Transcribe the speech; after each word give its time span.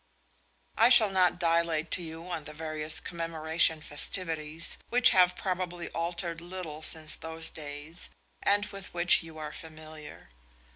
I 0.79 0.89
shall 0.89 1.11
not 1.11 1.37
dilate 1.39 1.91
to 1.91 2.01
you 2.01 2.27
on 2.27 2.45
the 2.45 2.55
various 2.55 2.99
Commemoration 2.99 3.83
festivities, 3.83 4.79
which 4.89 5.11
have 5.11 5.35
probably 5.35 5.89
altered 5.89 6.41
little 6.41 6.81
since 6.81 7.15
those 7.15 7.51
days, 7.51 8.09
and 8.41 8.65
with 8.65 8.95
which 8.95 9.21
you 9.21 9.37
are 9.37 9.53
familiar. 9.53 10.29